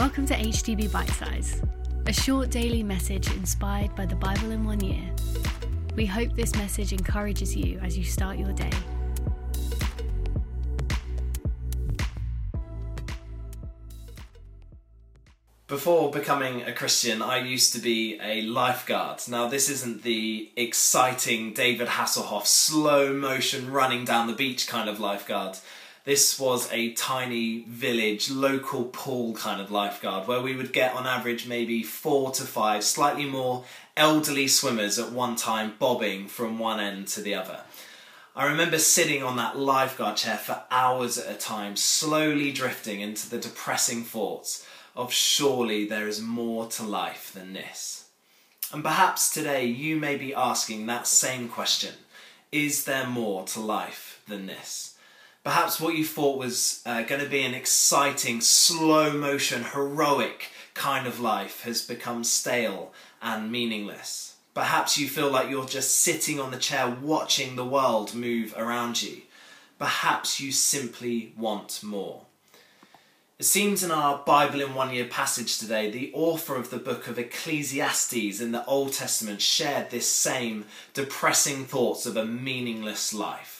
[0.00, 1.60] Welcome to HTB Bite Size,
[2.06, 5.04] a short daily message inspired by the Bible in one year.
[5.94, 8.70] We hope this message encourages you as you start your day.
[15.66, 19.20] Before becoming a Christian, I used to be a lifeguard.
[19.28, 24.98] Now, this isn't the exciting David Hasselhoff slow motion running down the beach kind of
[24.98, 25.58] lifeguard.
[26.04, 31.06] This was a tiny village, local pool kind of lifeguard where we would get on
[31.06, 33.64] average maybe four to five slightly more
[33.98, 37.60] elderly swimmers at one time bobbing from one end to the other.
[38.34, 43.28] I remember sitting on that lifeguard chair for hours at a time, slowly drifting into
[43.28, 48.06] the depressing thoughts of surely there is more to life than this.
[48.72, 51.94] And perhaps today you may be asking that same question
[52.50, 54.96] Is there more to life than this?
[55.42, 61.06] Perhaps what you thought was uh, going to be an exciting, slow motion, heroic kind
[61.06, 64.36] of life has become stale and meaningless.
[64.52, 69.02] Perhaps you feel like you're just sitting on the chair watching the world move around
[69.02, 69.22] you.
[69.78, 72.26] Perhaps you simply want more.
[73.38, 77.08] It seems in our Bible in One Year passage today, the author of the book
[77.08, 83.59] of Ecclesiastes in the Old Testament shared this same depressing thoughts of a meaningless life.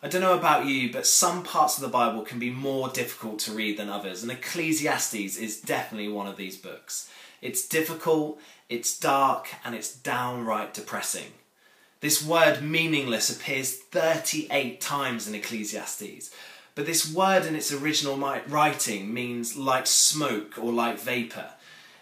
[0.00, 3.40] I don't know about you, but some parts of the Bible can be more difficult
[3.40, 7.10] to read than others, and Ecclesiastes is definitely one of these books.
[7.42, 11.32] It's difficult, it's dark, and it's downright depressing.
[12.00, 16.30] This word meaningless appears 38 times in Ecclesiastes,
[16.76, 21.50] but this word in its original writing means like smoke or like vapour.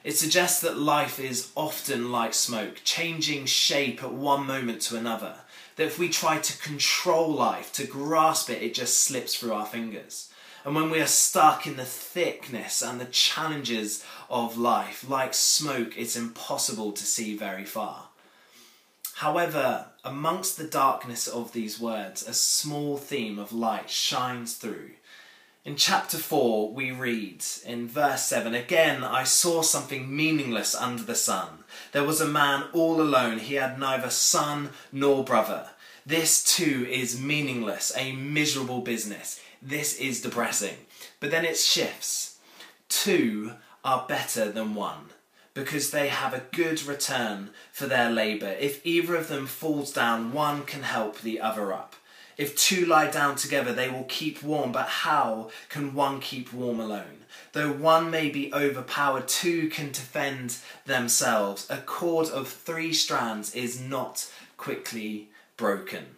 [0.04, 5.36] It suggests that life is often like smoke, changing shape at one moment to another.
[5.76, 9.66] That if we try to control life, to grasp it, it just slips through our
[9.66, 10.30] fingers.
[10.64, 15.96] And when we are stuck in the thickness and the challenges of life, like smoke,
[15.96, 18.08] it's impossible to see very far.
[19.16, 24.90] However, amongst the darkness of these words, a small theme of light shines through.
[25.66, 31.16] In chapter 4, we read in verse 7 Again, I saw something meaningless under the
[31.16, 31.64] sun.
[31.90, 33.40] There was a man all alone.
[33.40, 35.70] He had neither son nor brother.
[36.06, 39.40] This too is meaningless, a miserable business.
[39.60, 40.76] This is depressing.
[41.18, 42.38] But then it shifts.
[42.88, 43.54] Two
[43.84, 45.06] are better than one
[45.52, 48.54] because they have a good return for their labour.
[48.60, 51.96] If either of them falls down, one can help the other up.
[52.36, 56.80] If two lie down together, they will keep warm, but how can one keep warm
[56.80, 57.24] alone?
[57.52, 61.66] Though one may be overpowered, two can defend themselves.
[61.70, 66.16] A cord of three strands is not quickly broken.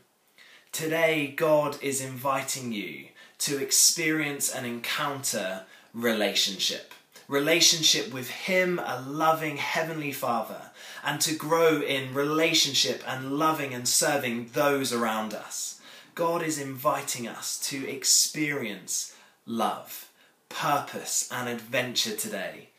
[0.72, 3.06] Today, God is inviting you
[3.38, 5.62] to experience and encounter
[5.94, 6.94] relationship
[7.28, 10.70] relationship with Him, a loving Heavenly Father,
[11.04, 15.77] and to grow in relationship and loving and serving those around us.
[16.18, 19.14] God is inviting us to experience
[19.46, 20.10] love,
[20.48, 22.70] purpose, and adventure today.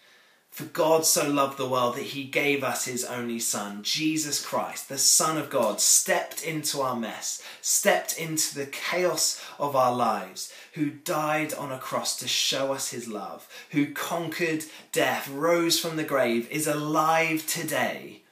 [0.51, 4.89] For God so loved the world that he gave us his only Son, Jesus Christ,
[4.89, 10.51] the Son of God, stepped into our mess, stepped into the chaos of our lives,
[10.73, 15.95] who died on a cross to show us his love, who conquered death, rose from
[15.95, 18.23] the grave, is alive today,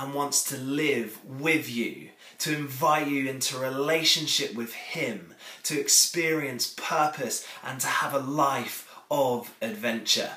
[0.00, 6.72] and wants to live with you, to invite you into relationship with him, to experience
[6.74, 10.30] purpose, and to have a life of adventure.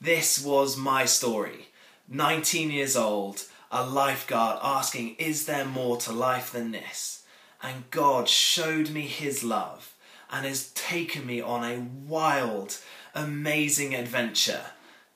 [0.00, 1.68] This was my story.
[2.08, 7.22] 19 years old, a lifeguard asking, Is there more to life than this?
[7.62, 9.94] And God showed me His love
[10.28, 12.78] and has taken me on a wild,
[13.14, 14.62] amazing adventure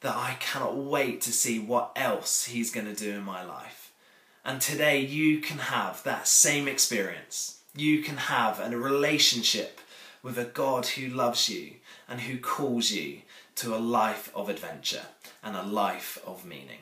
[0.03, 3.93] that I cannot wait to see what else He's going to do in my life.
[4.45, 7.61] And today you can have that same experience.
[7.77, 9.81] You can have a relationship
[10.23, 11.75] with a God who loves you
[12.09, 13.23] and who calls you
[13.57, 15.07] to a life of adventure
[15.43, 16.81] and a life of meaning.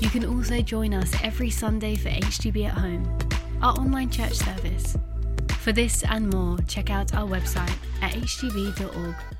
[0.00, 3.18] You can also join us every Sunday for HTB at Home,
[3.62, 4.96] our online church service.
[5.60, 9.37] For this and more, check out our website at htb.org.uk.